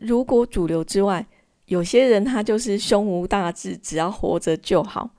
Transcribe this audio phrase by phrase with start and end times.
[0.00, 1.26] 如果主流之外，
[1.66, 5.10] 有些人他就是胸无大志，只要活着就好，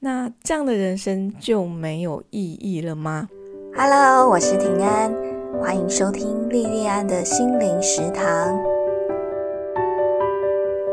[0.00, 3.28] 那这样的人生就没有意义了吗
[3.76, 5.14] ？Hello，我是平安，
[5.60, 8.58] 欢迎收听莉莉安的心灵食堂。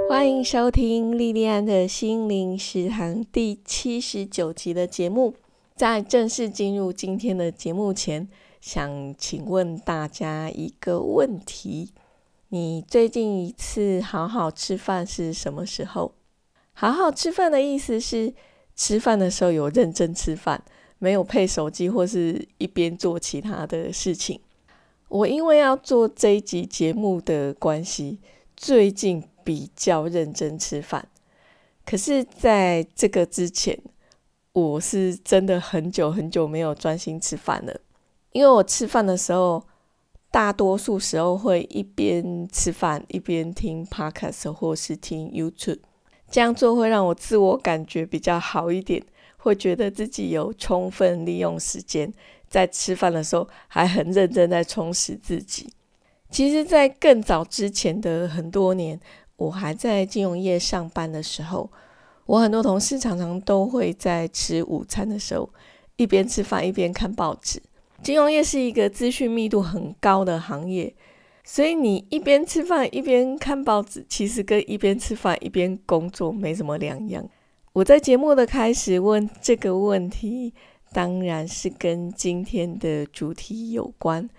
[0.08, 5.34] 欢迎收听莉莉安的心灵食堂第七十九集的节目。
[5.76, 8.28] 在正式进入今天的节目前，
[8.62, 11.92] 想请问大家一个问题：
[12.50, 16.14] 你最近一次好好吃饭是什么时候？
[16.72, 18.34] 好好吃饭的意思是
[18.74, 20.64] 吃饭的时候有认真吃饭，
[20.98, 24.40] 没有配手机或是一边做其他的事情。
[25.10, 28.20] 我因为要做这一集节目的关系，
[28.56, 31.06] 最近比较认真吃饭。
[31.86, 33.78] 可是在这个之前，
[34.54, 37.82] 我是真的很久很久没有专心吃饭了，
[38.32, 39.66] 因为我吃饭的时候，
[40.38, 45.80] 大多数时候会一边吃饭一边听 podcast 或是听 YouTube，
[46.30, 49.04] 这样做会让我自我感觉比较好一点，
[49.38, 52.14] 会觉得自己有充分利用时间，
[52.48, 55.74] 在吃饭的时候还很认真在充实自己。
[56.30, 59.00] 其实，在更早之前的很多年，
[59.38, 61.68] 我还在金融业上班的时候。
[62.28, 65.50] 我很多同事常常都会在吃午餐的时候
[65.96, 67.60] 一边吃饭一边看报纸。
[68.02, 70.94] 金融业是一个资讯密度很高的行业，
[71.44, 77.28] 所以你一边吃饭一边看报纸，其实跟一边吃饭一边工作没什么两样。
[77.74, 80.54] 我在节目的开始问这个问题，
[80.94, 84.30] 当然是跟今天的主题有关。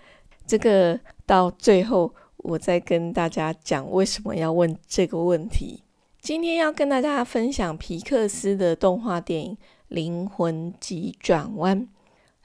[0.47, 5.83] 这个到最后我再跟大家讲为什么要问这个问题。
[6.21, 9.55] 今天要跟大家分享皮克斯的动画电影
[9.87, 11.81] 《灵魂急转弯》。《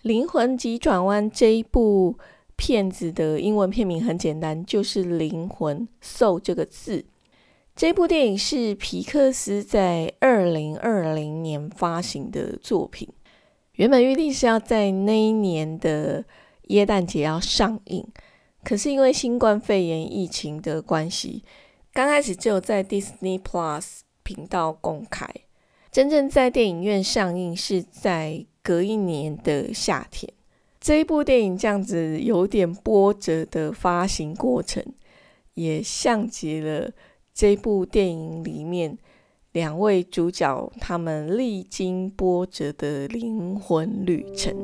[0.04, 2.18] 灵魂急转弯》这一部
[2.56, 7.06] 片子的英文片名很简单，就是“灵魂 ”（soul） 这个字。
[7.74, 13.08] 这部电影是皮克斯在二零二零年发行的作品，
[13.76, 16.22] 原本预定是要在那一年的
[16.64, 18.06] 耶诞节要上映，
[18.62, 21.42] 可是因为新冠肺炎疫情的关系。
[21.94, 25.26] 刚开始只有在 Disney Plus 频道公开，
[25.90, 30.32] 真正在电影院上映是在隔一年的夏天。
[30.80, 34.82] 这一部电影这样子有点波折的发行过程，
[35.54, 36.90] 也像极了
[37.32, 38.98] 这部电影里面
[39.52, 44.54] 两位主角他们历经波折的灵魂旅程。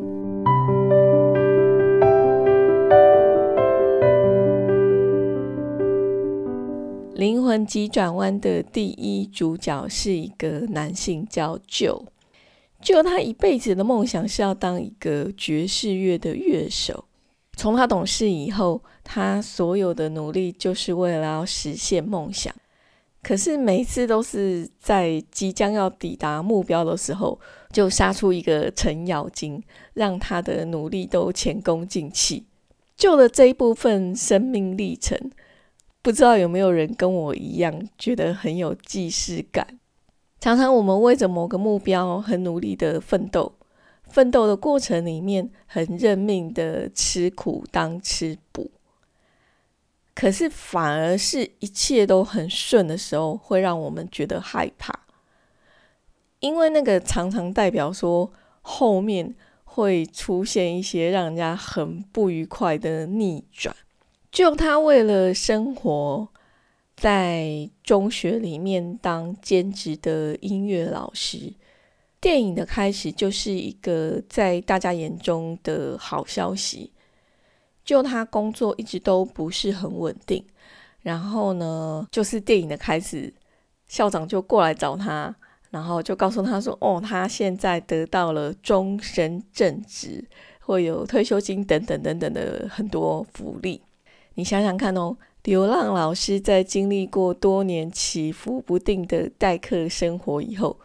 [7.14, 12.04] 灵魂急转弯的第一主角是一个男性，叫 Joe。
[12.82, 17.04] 就他一辈子的梦想是要当一个爵士乐的乐手。
[17.56, 22.54] 从他懂事以后，他所有的努力就是为了要实现梦想。
[23.22, 27.38] 可是每次都是在即将要抵达目标的时候，
[27.70, 32.46] 就杀出一个程咬金，让他的努力都前功尽弃。
[32.96, 35.30] 救了这一部分生命历程。
[36.02, 39.79] 不知道有没有人跟我一样觉得很有既视感？
[40.40, 43.52] 常常我们为着某个目标很努力的奋斗，
[44.04, 48.70] 奋斗的过程里面很认命的吃苦当吃补，
[50.14, 55.00] 可是反而是一切都很顺的时候，会让我们觉得害怕，
[56.38, 59.34] 因为那个常常代表说后面
[59.64, 63.76] 会出现一些让人家很不愉快的逆转。
[64.32, 66.28] 就他为了生活，
[67.00, 71.52] 在中学里面当兼职的音乐老师。
[72.20, 76.92] 电影的开始就是一个在大家眼中的好消息。
[77.82, 80.44] 就他工作一直都不是很稳定，
[81.00, 83.32] 然后呢，就是电影的开始，
[83.88, 85.34] 校长就过来找他，
[85.70, 90.22] 然后就告诉他说：“哦，他现在得到了终身正职，
[90.60, 93.80] 会有退休金等等等等的很多福利。”
[94.34, 100.78] 你想想看哦，流浪老师在经历过多年起伏不定的代课生活以后，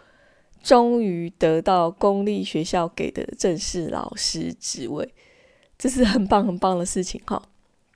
[0.63, 5.13] 终于得到公立学校给的正式老师职位，
[5.78, 7.42] 这是很棒很棒的事情哈。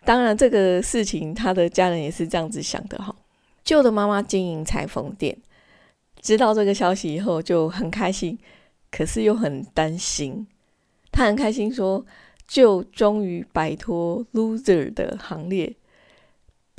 [0.03, 3.15] 当然，这个事情他的家人也是这样子想的哈。
[3.63, 5.37] 旧的妈妈经营裁缝店，
[6.21, 8.37] 知道这个消息以后就很开心，
[8.91, 10.47] 可是又很担心。
[11.11, 12.05] 他很开心说。
[12.49, 15.71] 就终于摆脱 loser 的行列，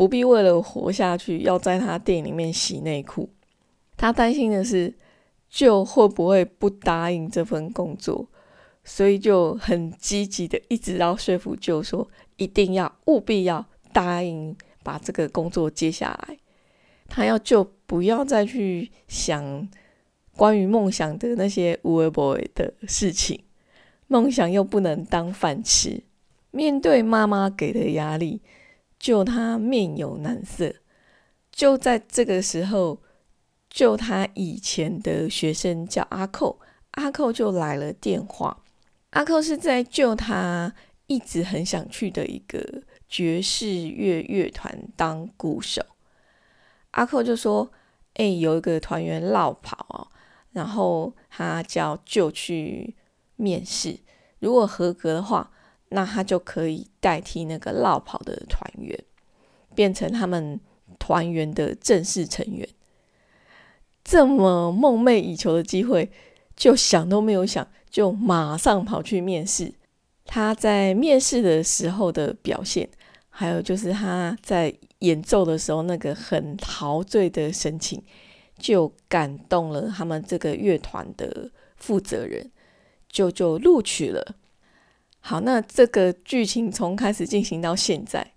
[0.00, 3.28] 不必为了活下去要在他店里面洗内裤。
[3.98, 4.94] 他担心的是，
[5.50, 8.26] 就会不会不答应这份工作，
[8.82, 16.38] 所以就很积极的一直要说服就说一定要务必要答应把把这个工作接下来。
[17.06, 19.68] 他要就不要再去想
[20.36, 23.40] 关于梦想的那些无为 boy 的事情，
[24.08, 26.02] 梦想又不能当饭吃。
[26.50, 28.40] 面对妈妈给的压力，
[29.00, 30.72] 就他面有难色。
[31.50, 33.00] 就在这个时候，
[33.68, 36.60] 就他以前的学生叫阿寇，
[36.92, 38.62] 阿寇就来了电话。
[39.10, 40.72] 阿寇是在救他
[41.06, 45.84] 一直很想去的一个爵士乐乐团当鼓手。
[46.92, 47.72] 阿寇就说
[48.14, 50.08] ：“哎，有一个团员落跑哦，
[50.52, 52.94] 然后他叫就去
[53.36, 53.98] 面试，
[54.38, 55.50] 如果合格的话，
[55.90, 58.98] 那他就可以代替那个落跑的团员，
[59.74, 60.58] 变成他们
[60.98, 62.68] 团员的正式成员。
[64.02, 66.10] 这么梦寐以求的机会，
[66.56, 69.72] 就想都没有想，就马上跑去面试。
[70.24, 72.88] 他在面试的时候的表现，
[73.28, 78.02] 还有就是他在。”演奏的时候，那个很陶醉的神情，
[78.58, 82.50] 就感动了他们这个乐团的负责人，
[83.08, 84.34] 就就录取了。
[85.20, 88.32] 好，那这个剧情从开始进行到现在，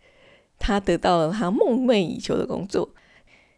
[0.60, 2.90] 他得到了他梦寐以求的工作，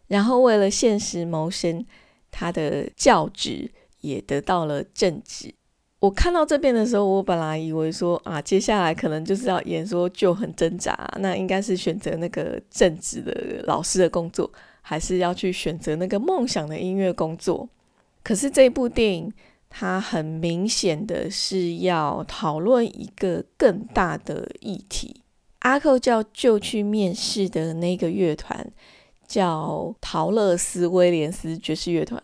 [0.06, 1.84] 然后为了现实谋生，
[2.30, 3.70] 他的教职
[4.00, 5.52] 也得到了正职。
[5.98, 14.48] 我看到这边的时候，我本来以为说啊，接下来可能就是要演说就很挣扎，那应该是选择那个正职的老师的工作，
[14.82, 17.68] 还是要去选择那个梦想的音乐工作？
[18.22, 19.32] 可是这部电影
[19.78, 25.20] 它很明显的是要讨论一个更大的议题。
[25.58, 28.72] 阿寇叫就去面试的那个乐团
[29.28, 32.22] 叫陶乐斯威廉斯爵士乐团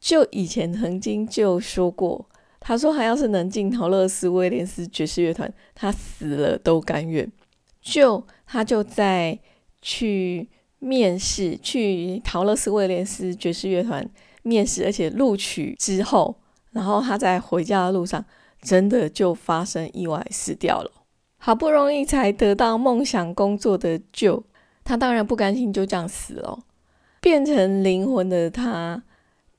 [0.00, 2.26] 就以前曾经就说过。
[2.58, 7.30] 他说：“他要是能进陶乐斯威廉斯爵士乐团，他死了都甘愿。”
[7.82, 9.38] 就他就在
[9.82, 10.48] 去
[10.78, 14.08] 面试，去陶乐斯威廉斯爵士乐团
[14.42, 16.34] 面试，而且录取之后，
[16.72, 18.24] 然后他在回家的路上，
[18.62, 20.90] 真的就发生意外死掉了。
[21.38, 24.44] 好不容易才得到梦想工作的就，
[24.84, 26.58] 他当然不甘心就这样死了，
[27.20, 29.02] 变成灵魂的他。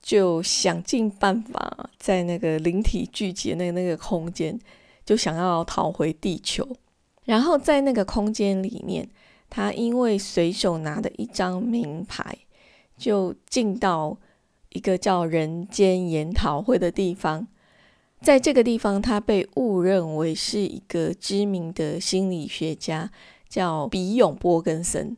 [0.01, 4.57] 就想尽办法在那个灵体聚集的那那个空间，
[5.05, 6.65] 就想要逃回地球。
[7.25, 9.07] 然后在那个空间里面，
[9.49, 12.33] 他因为随手拿的一张名牌，
[12.97, 14.17] 就进到
[14.69, 17.47] 一个叫人间研讨会的地方。
[18.21, 23.09] 在这个地方，他被误认为是一个知名的心理学家，
[23.47, 25.15] 叫比永波根森。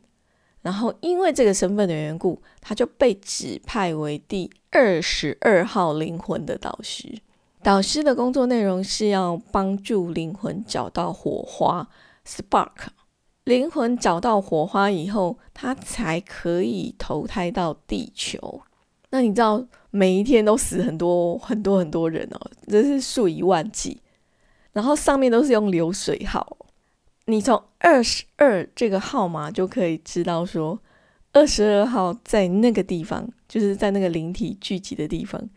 [0.60, 7.18] 然后因为这个身份的缘故，他就被指派为第二十二号灵魂的导师。
[7.64, 11.88] 导师的工作内容是要帮助灵魂找到火花
[12.24, 12.88] （spark）。
[13.42, 18.62] 灵魂找到火花以后，他才可以投胎到地球。
[19.12, 24.00] 那你知道每一天都死很多很多很多人哦，这是数以万计。
[24.72, 26.56] 然后上面都是用流水号。
[27.26, 30.80] 你从二十二这个号码就可以知道，说
[31.32, 35.48] 二十二号在那个地方，就是在那个灵体聚集的地方，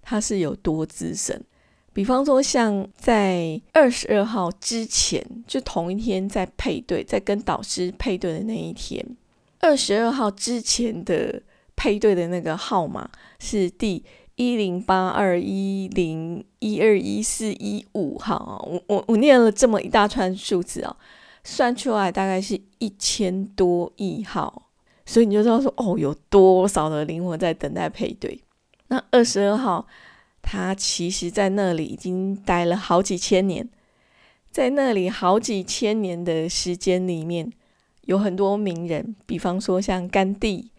[0.00, 1.44] 它是有多资深。
[1.92, 9.04] 比方说，像在二十二号之前，就同一天在配对，在跟导师配对的那一天，
[9.60, 11.42] 二十二号之前的
[11.82, 14.04] 配对的那个号码是第
[14.36, 18.64] 一零八二一零一二一四一五号。
[18.70, 20.96] 我我我念了这么一大串数字啊。
[21.42, 24.70] 算出来大概是一千多亿号，
[25.04, 28.40] 所以你就知道说哦，有多少的灵魂在等待配对。
[28.86, 29.84] 那二十二号，
[30.40, 33.68] 他其实在那里已经待了好几千年，
[34.52, 37.52] 在那里好几千年的时间里面，
[38.02, 40.70] 有很多名人，比方说像甘地、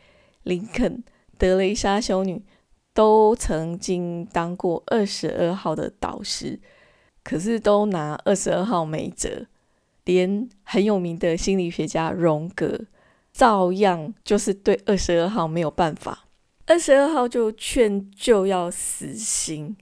[0.44, 1.04] 林肯、
[1.38, 2.44] 德雷莎修女，
[2.94, 6.60] 都曾经当过二十二号的导师，
[7.24, 9.48] 可是都拿二十二号没辙。
[10.06, 12.78] 连很有名的心理学家荣格，
[13.32, 16.26] 照样就是对二十二号没有办法。
[16.66, 19.78] 二十二号就劝就要死刑，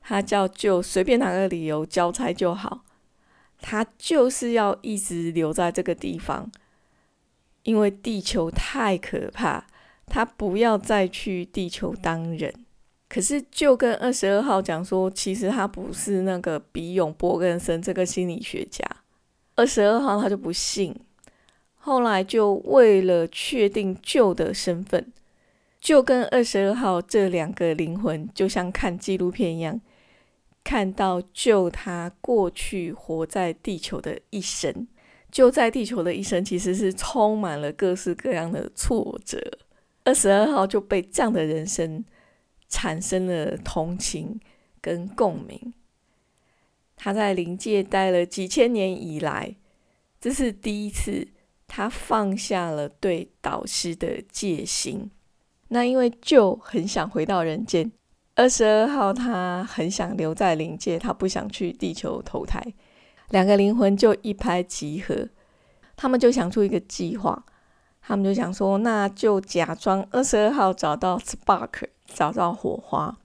[0.00, 2.84] 他叫就随便哪个理由交差就好，
[3.60, 6.52] 他就是要一直留在这个地方，
[7.64, 9.66] 因为地球太可怕，
[10.06, 12.54] 他不要再去地球当人。
[13.08, 18.84] 可是就跟二十二号讲说，其实他不是那个比永波根森这个心理学家。
[19.56, 20.94] 二十二号他就不信，
[21.76, 25.12] 后来就为了确定旧的身份，
[25.80, 29.80] 就跟二十二号这两个灵魂就像看纪录片一样，
[30.64, 34.88] 看到救他过去活在地球的一生，
[35.34, 39.36] 就在地球的一生其实是充满了各式各样的挫折。
[40.04, 42.04] 二十二号就被这样的人生
[42.68, 44.38] 产生了同情
[44.80, 45.74] 跟共鸣。
[46.94, 49.56] 他在灵界待了几千年以来，
[50.20, 51.26] 这是第一次
[51.66, 55.10] 他放下了对导师的戒心。
[55.66, 57.90] 那因为就很想回到人间，
[58.36, 62.62] 二十二号他很想留在灵界，他不想去地球投胎。
[63.34, 65.28] 两个灵魂就一拍即合，
[65.96, 67.44] 他们就想出一个计划。
[68.00, 73.18] 他们就想说，那就假装二十二号找到 spark，找到火花。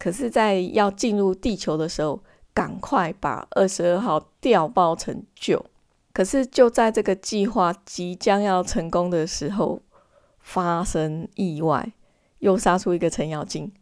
[0.00, 5.64] 可是，在要进入地球的时候，赶快把二十二号调包成旧。
[6.12, 9.80] 可是就在这个计划即将要成功的时候，
[10.40, 11.92] 发生意外，
[12.40, 13.72] 又杀出一个程咬金。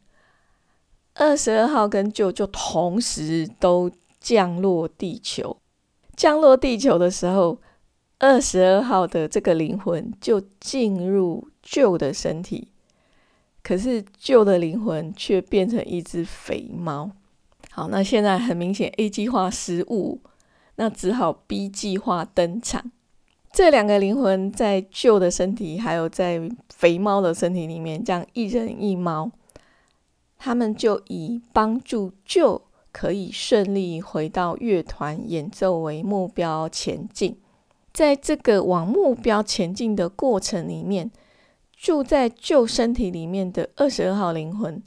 [1.14, 3.90] 二十二号跟旧就同时都
[4.22, 5.58] 降落地球。
[6.16, 7.58] 降落地球的时候。
[8.24, 12.68] 二十二号的这个灵魂就进入旧的身体，
[13.64, 17.10] 可是旧的灵魂却变成一只肥猫。
[17.72, 20.20] 好，那现在很明显 A 计划失误，
[20.76, 22.92] 那只好 B 计划登场。
[23.52, 29.32] 这两个灵魂在旧的身体，还有在肥猫的身体里面，这样一人一猫，
[30.38, 37.40] 他们就以帮助旧可以顺利回到乐团演奏为目标前进。
[37.92, 41.10] 在这个往目标前进的过程里面，
[41.76, 44.82] 住在旧身体里面的二十二号灵魂，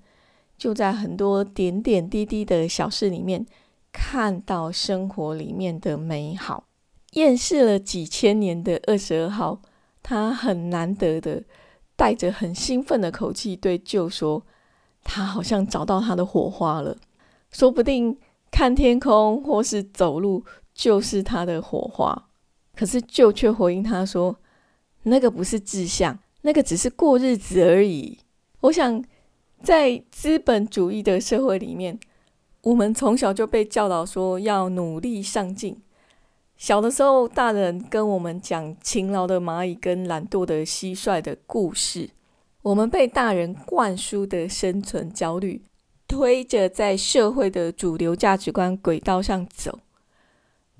[0.57, 3.45] 就在很多点点滴滴的小事里面，
[3.91, 6.63] 看到生活里面的美好。
[7.12, 9.62] 厌世了几千年的二十二号，
[10.01, 11.43] 他很难得的
[11.95, 14.43] 带着很兴奋的口气对旧说
[15.03, 16.97] ：“他好像找到他的火花了，
[17.57, 18.17] 说不定
[18.51, 20.43] 看天空或是走路
[20.74, 22.27] 就是他的火花。”
[22.75, 24.35] 可是舅却回应他说
[25.03, 28.19] ：“那个不是志向，那个只是过日子而已。”
[28.59, 29.01] 我想，
[29.63, 31.97] 在资本主义的社会里面，
[32.63, 35.77] 我们从小就被教导说要努力上进。
[36.57, 42.09] 小的时候，大人跟我们讲勤劳的蚂蚁跟懒惰的蟋蟀的故事，
[42.63, 45.62] 我们被大人灌输的生存焦虑，
[46.07, 49.79] 推着在社会的主流价值观轨道上走。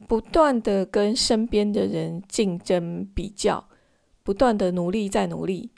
[0.08, 3.68] 不断的跟身边的人竞争比较，
[4.24, 5.72] 不断的努力再努力。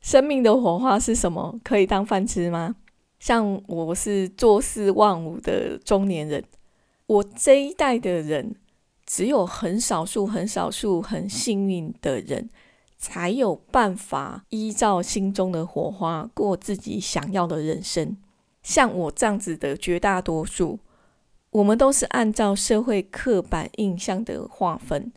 [0.00, 1.58] 生命的火花是什么？
[1.64, 2.76] 可以当饭吃吗？
[3.18, 6.44] 像我是坐四忘五的中年人，
[7.06, 8.54] 我这一代的人，
[9.04, 12.48] 只有很少数、很少数很幸运的人，
[12.96, 18.16] 才有办法依照心中的火花过自己想要的人生。
[18.66, 20.80] 像我这样子的绝大多数。
[21.50, 25.12] 我们都是按照社会刻板印象的划分，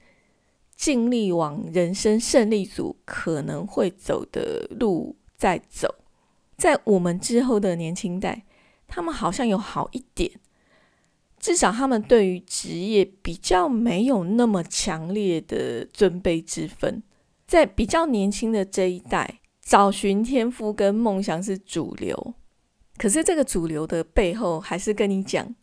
[0.76, 5.96] 尽力往人生胜利组可能会走的路在走。
[6.56, 8.46] 在我们之后的年轻代，
[8.88, 10.32] 他们好像有好一点，
[11.40, 17.02] 至少他们对于职业比较没有那么强烈的尊卑之分。
[17.48, 22.36] 在比较年轻的这一代，找寻天赋跟梦想是主流，
[23.00, 25.56] 可是这个主流的背后，还是跟你讲。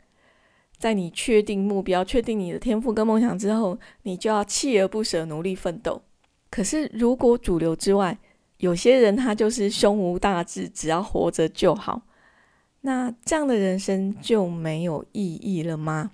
[0.78, 6.02] 在你确定目标、确定你的天赋跟梦想之后，你就要锲而不舍、努力奋斗。
[6.50, 8.18] 可是，如果主流之外
[8.58, 12.02] 有些人他就是胸无大志，只要活着就好，
[12.82, 16.10] 那这样的人生就没有意义了吗？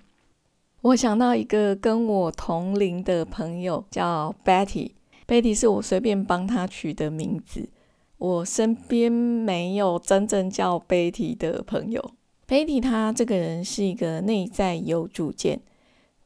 [0.81, 7.69] 我想到一个跟我同龄的朋友叫 Betty，Betty 是我随便帮他取的名字。
[8.17, 12.11] 我身边没有真正叫 Betty 的朋友。
[12.47, 15.61] Betty 他这个人是一个内在有主见，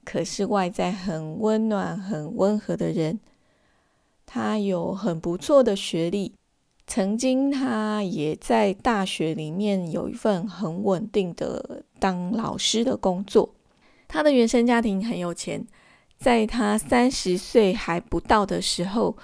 [0.03, 3.19] 可是外在很温暖、很温和的人。
[4.25, 6.33] 他有很不错的学历，
[6.85, 13.55] 曾经他也在大学里面有一份很稳定的当老师的工作。
[14.07, 15.65] 他的原生家庭很有钱，
[16.17, 19.15] 在他三十岁还不到的时候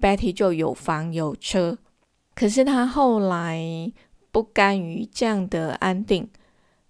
[0.00, 1.78] ，Betty 就有房有车。
[2.40, 3.92] 可是他后来
[4.30, 6.26] 不甘于这样的安定。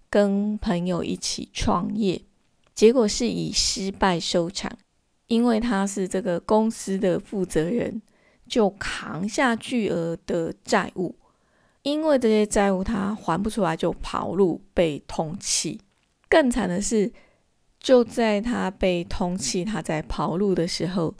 [0.09, 2.21] 跟朋友一起创业，
[2.73, 4.71] 结果是以失败收场。
[5.27, 8.01] 因为他是这个公司的负责人，
[8.47, 11.15] 就扛下巨额的债务。
[11.83, 15.77] 因为这些债务他还不出来，就跑路被通缉。
[16.29, 17.11] 更惨的是，
[17.77, 21.13] 就在他被通缉、他在跑路的时候，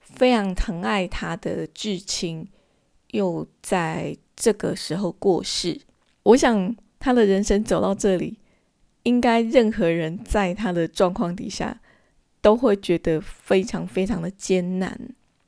[0.00, 2.48] 非常疼爱他的至亲
[3.10, 5.80] 又在这个时候过世。
[6.22, 6.76] 我想。
[7.00, 8.36] 他的人生走到这里，
[9.04, 11.80] 应该任何人在他的状况底下，
[12.40, 14.98] 都会觉得非常非常的艰难。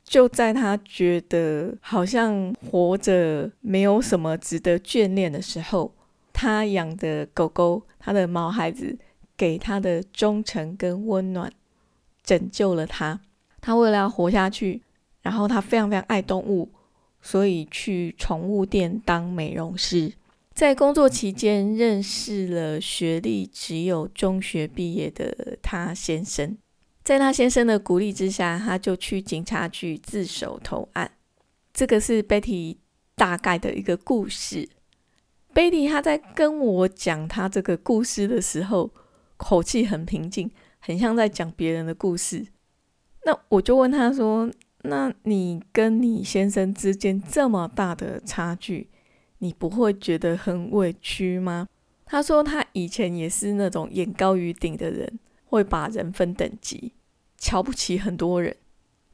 [0.04, 5.92] 就在他觉得好像活着没有什么值得眷恋的时候，
[6.32, 8.96] 他养的狗狗，他的毛孩子，
[9.36, 11.52] 给他的忠诚跟温暖，
[12.22, 13.20] 拯救了他。
[13.60, 14.82] 他为了要活下去，
[15.22, 16.70] 然后他非常非常爱动物，
[17.20, 20.12] 所以去宠物店当美容师。
[20.52, 26.58] 在工作期间，认识了学历只有中学毕业的他先生。
[27.02, 31.12] 在他先生的鼓励之下，他就去警察局自首投案。
[31.72, 32.76] 这个是 Betty
[33.14, 34.68] 大概的一个故事。
[35.54, 38.90] Betty 他在跟我讲他这个故事的时候，
[39.38, 42.46] 口气很平静，很像在讲别人的故事。
[43.24, 44.50] 那我就问他说
[44.82, 48.88] ：“那你跟你先生之间这么大的差距，
[49.38, 51.68] 你不会觉得很委屈吗？”
[52.06, 55.18] 他说他以前也是那种眼高于顶的人。
[55.50, 56.92] 会把人分等级，
[57.36, 58.56] 瞧不起很多人。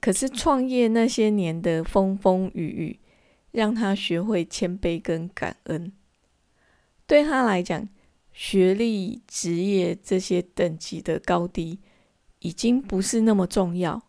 [0.03, 3.01] 可是创业那些年的风风雨雨，
[3.53, 5.91] 让他学会谦卑跟感恩。
[7.07, 7.89] 对他来讲，
[8.35, 11.79] 学历、职业这些等级的高低，
[12.41, 14.03] 已经不是那么重要。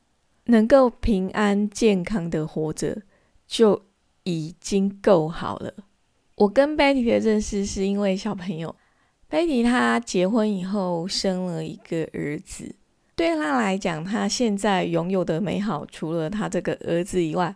[0.47, 3.01] 能够平安健康的活着，
[3.47, 3.81] 就
[4.23, 5.73] 已经够好了。
[6.35, 8.75] 我跟 Betty 的认识是因为小朋友。
[9.29, 12.75] Betty，她结婚以后生了一个儿子，
[13.15, 17.53] 对她来讲，她现在拥有的美好，除了她这个儿子以外，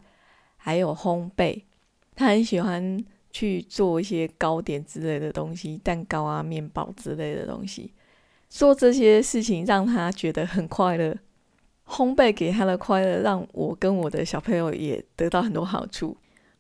[0.58, 1.62] 还有烘焙。
[2.14, 7.94] 她很喜欢去做一些糕点之类的东西，蛋糕啊、面包之类的东西。
[8.50, 11.16] 做这些事情让她觉得很快乐。
[11.92, 16.16] 烘焙给他的快乐，让我跟我的小朋友也得到很多好处。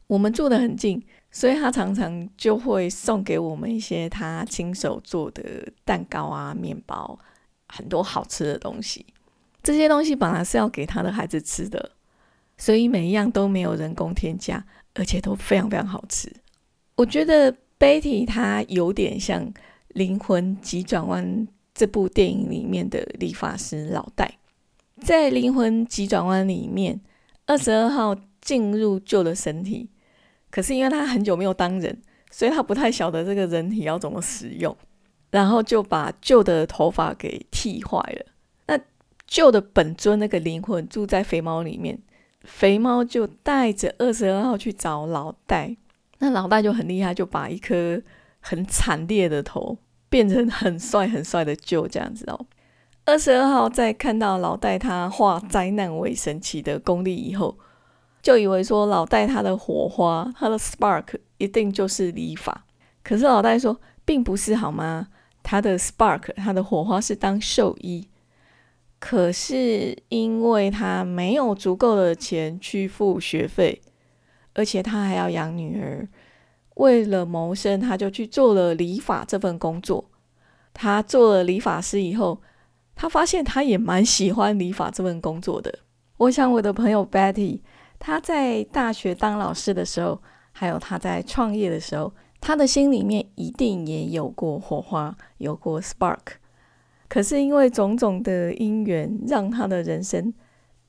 [0.07, 1.01] 我们住得很近。
[1.33, 5.41] 所以他常常就会送给我们一些他亲手做的
[5.85, 7.17] 蛋糕啊、面包，
[7.69, 9.05] 很多好吃的东西。
[9.63, 11.91] 这些东西本来是要给他的孩子吃的，
[12.57, 14.61] 所以每一样都没有人工添加，
[14.93, 16.29] 而且都非常非常好吃。
[16.97, 19.45] 我觉得 Betty 他有点像
[19.87, 21.25] 《灵魂急转弯》
[21.73, 24.37] 这部电影里面的理发师老戴。
[25.01, 27.01] 在《灵魂急转弯》里面，
[27.47, 29.89] 二十二号进入旧的身体。
[30.49, 34.75] 可是因为他很久没有当人，所以他不太晓得这个人体要怎么使用，
[35.31, 38.25] 然后就把旧的头发给剃坏了。
[38.67, 38.79] 那
[39.25, 41.97] 旧的本尊那个灵魂住在肥猫里面，
[42.43, 45.75] 肥猫就带着二十二号去找老戴。
[46.19, 47.99] 那老戴就很厉害，就把一颗
[48.39, 49.77] 很惨烈的头
[50.09, 52.45] 变成很帅很帅的旧这样子哦。
[53.05, 57.57] 二十二号在看到老戴他化灾难为神奇的功力以后。
[58.21, 62.65] 就以为说老戴他的火花，他的 spark 一定就是理发，
[63.03, 65.07] 可是老戴说并不是好吗？
[65.41, 68.07] 他的 spark，他的火花是当兽医，
[68.99, 73.81] 可是因为他没有足够的钱去付学费，
[74.53, 76.07] 而且他还要养女儿，
[76.75, 80.11] 为了谋生，他就去做了理发这份工作。
[80.75, 82.39] 他做了理发师以后，
[83.01, 85.79] 他发现他也蛮喜欢理发这份工作的。
[86.17, 87.59] 我想我的朋友 Betty。
[87.97, 96.19] 他在大学当老师的时候，还有他在创业的时候，他的心里面一定也有过火花，有过 spark。
[97.07, 100.31] 可是因为种种的因缘，让他的人生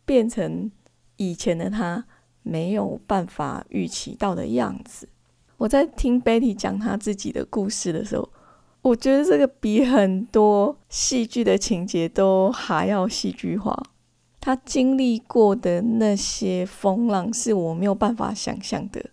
[0.05, 0.70] 变成
[1.16, 2.05] 以前的他
[2.42, 5.09] 没有办法预期到的样子。
[5.57, 8.31] 我在听 Betty 讲他自己的故事的时候，
[8.83, 13.81] 我觉得这个比很多戏剧的情节都还要戏剧化。
[14.40, 19.11] 他经历过的那些风浪是我没有办法想象的，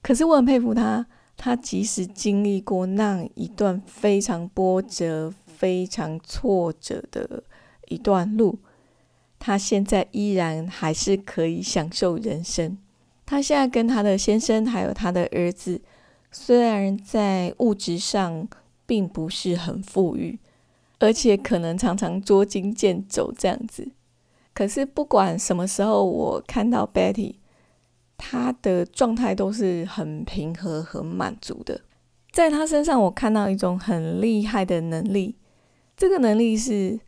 [0.00, 1.06] 可是我很佩服他。
[1.36, 7.44] 他即使经历过那一段非常波折、非常挫折的
[7.86, 8.58] 一段路，
[9.38, 12.76] 他现在依然还是可以享受人生。
[13.24, 15.80] 他现在跟他的先生还有他的儿子，
[16.32, 18.48] 虽然在物质上
[18.88, 20.38] 并不是很富裕，
[20.98, 23.90] 而且可能常常捉襟见肘这样子。
[24.54, 27.34] 可是不管什么时候，我看到 Betty，
[28.16, 31.82] 她的状态都是很平和、很满足的。
[32.32, 35.36] 在她身上，我看到一种很厉害的能力。
[35.94, 36.98] 这个能力是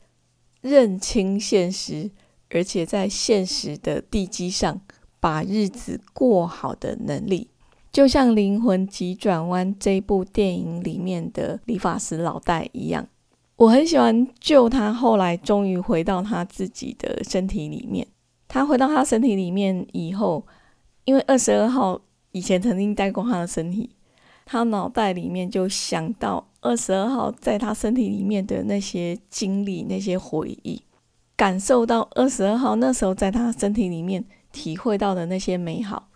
[0.61, 2.11] 认清现实，
[2.51, 4.83] 而且在现实的地基上
[5.19, 7.49] 把日子过好的能力。
[7.92, 13.07] 就像《灵魂急转弯》这部电影里面的理发师老戴一样。
[13.57, 18.07] 我很喜欢救他，后来终于回到他自己的身体里面。
[18.48, 20.46] 他回到他身体里面以后，
[21.05, 22.00] 因为二十二号
[22.33, 23.90] 以前曾经待过他的身体，
[24.46, 30.83] 他脑袋里面就想到二十二号在他身体里面的那些经历、那些回忆。
[31.37, 36.09] 感受到二十二号那时候在他身体里面体会到的那些美好，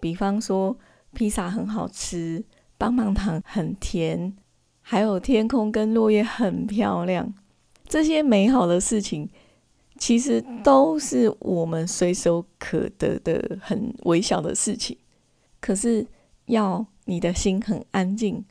[0.00, 0.76] 比方说
[1.14, 2.44] 披萨很好吃，
[2.76, 4.36] 棒棒糖很甜，
[4.82, 7.32] 还有天空跟落叶很漂亮，
[7.88, 9.30] 这些美好的事情。
[9.96, 14.98] 其实都是我们随手可得的很微小的事情，
[15.60, 16.04] 可是
[16.46, 18.44] 要你的心很安静，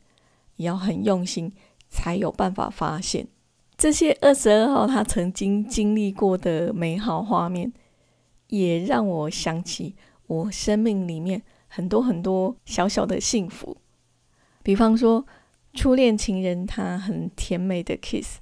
[0.56, 1.52] 也要很用心，
[1.90, 3.28] 才有办法发现
[3.76, 7.70] 这些二十二号他曾经经历过的美好画面，
[8.48, 9.94] 也让我想起
[10.26, 11.42] 我生命里面
[11.74, 13.76] 很多很多小小的幸福，
[14.62, 15.26] 比方说
[15.72, 18.38] 初恋情人他很甜美的 kiss，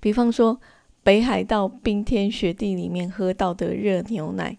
[0.00, 0.60] 比方说。
[1.06, 4.58] 北海道冰天雪地里面喝到的热牛奶，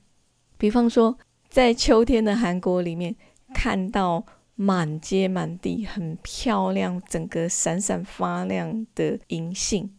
[0.58, 1.18] 比方说
[1.50, 3.14] 在秋天的韩国里面
[3.54, 4.24] 看到
[4.56, 9.92] 满街满地很漂亮、整个闪闪发亮的银杏，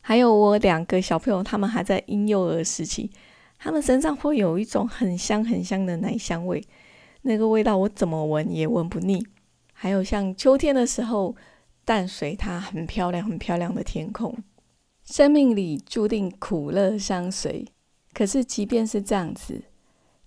[0.00, 3.10] 还有我两个小朋友，他们还在婴幼儿时期，
[3.58, 6.64] 他们身上会有一种很香很香的奶香味，
[7.22, 9.26] 那个味道我怎么闻也闻不腻。
[9.72, 11.34] 还有像秋天的时候，
[11.84, 14.36] 淡水它很漂亮、很漂亮的天空。
[15.04, 17.66] 生命里注定苦乐相随，
[18.12, 19.62] 可是即便是这样子，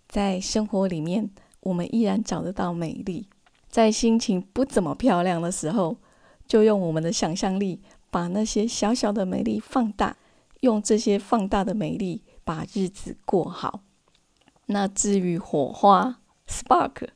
[0.07, 1.29] 在生活里面，
[1.61, 3.27] 我们依然找得到美丽。
[3.69, 5.97] 在心情不怎么漂亮的时候，
[6.45, 10.17] 就用我们的想象力，把那些小小的美丽放大，
[10.59, 13.81] 用这些放大的美丽把日子过好。
[14.67, 17.07] 那至于火花 （spark）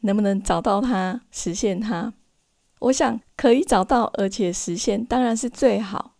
[0.00, 2.12] 能不能找到它、实现它，
[2.80, 6.14] 我想可以找到，而且实现，当然是最好。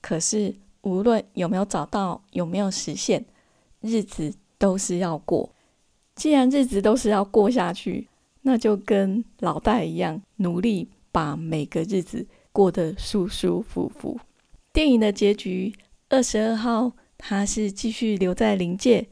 [0.00, 3.24] 可是，无论有没有找到，有没有实现，
[3.80, 5.50] 日子都是要过。
[6.14, 8.08] 既然日子都是要过下去，
[8.42, 14.18] 那就跟老戴一样，努力把每个日子过得舒舒服服。
[14.72, 15.74] 电影的结局，
[16.08, 19.08] 二十二号他是继续留在灵界，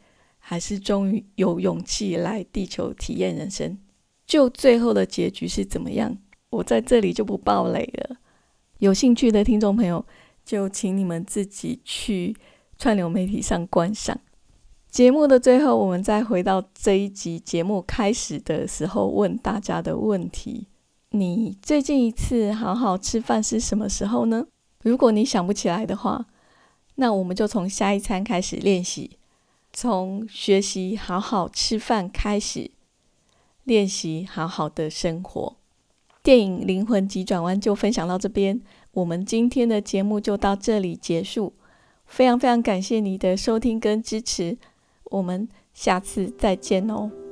[0.47, 3.79] 还是终于有勇气来地球体验人生？
[4.27, 6.19] 就最后的结局是怎么样？
[6.51, 8.17] 我在这里就不爆雷了。
[8.79, 10.05] 有兴趣的听众朋友。
[10.45, 12.37] 就请你们自己去
[12.77, 14.21] 串流媒体上观赏。
[14.91, 20.69] 节目的最后，我们再回到这一集节目开始的时候问大家的问题：
[21.13, 24.47] 你最近一次好好吃饭是什么时候呢？
[24.83, 26.27] 如果你想不起来的话，
[26.97, 29.17] 那我们就从下一餐开始练习，
[29.77, 32.71] 从学习好好吃饭开始，
[33.65, 35.57] 练习好好的生活。
[36.23, 38.61] 电影《灵魂急转弯》就分享到这边。
[38.93, 41.53] 我们今天的节目就到这里结束，
[42.07, 44.57] 非常非常感谢你的收听跟支持，
[45.07, 47.24] 我们下次再见哦。